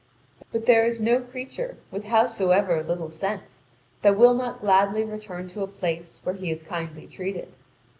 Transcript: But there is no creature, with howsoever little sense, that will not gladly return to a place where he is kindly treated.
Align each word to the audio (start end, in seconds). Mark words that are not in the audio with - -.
But 0.51 0.65
there 0.65 0.83
is 0.83 0.99
no 0.99 1.19
creature, 1.19 1.77
with 1.91 2.05
howsoever 2.05 2.81
little 2.81 3.11
sense, 3.11 3.65
that 4.01 4.17
will 4.17 4.33
not 4.33 4.61
gladly 4.61 5.03
return 5.03 5.47
to 5.49 5.61
a 5.61 5.67
place 5.67 6.21
where 6.23 6.33
he 6.33 6.49
is 6.49 6.63
kindly 6.63 7.05
treated. 7.05 7.49